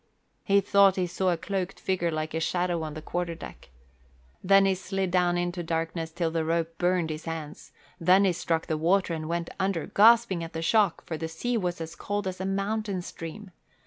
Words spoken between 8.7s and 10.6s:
water and went under, gasping at